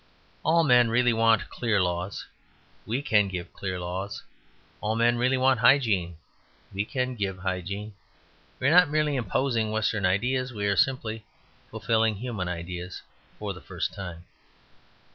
All 0.41 0.63
men 0.63 0.89
really 0.89 1.13
want 1.13 1.47
clear 1.51 1.79
laws: 1.79 2.25
we 2.87 3.03
can 3.03 3.27
give 3.27 3.53
clear 3.53 3.79
laws. 3.79 4.23
All 4.81 4.95
men 4.95 5.15
really 5.19 5.37
want 5.37 5.59
hygiene: 5.59 6.17
we 6.73 6.85
can 6.85 7.13
give 7.13 7.37
hygiene. 7.37 7.93
We 8.59 8.65
are 8.65 8.71
not 8.71 8.89
merely 8.89 9.15
imposing 9.15 9.69
Western 9.69 10.07
ideas. 10.07 10.53
We 10.53 10.65
are 10.65 10.75
simply 10.75 11.23
fulfilling 11.69 12.15
human 12.15 12.47
ideas 12.47 13.03
for 13.37 13.53
the 13.53 13.61
first 13.61 13.93
time." 13.93 14.25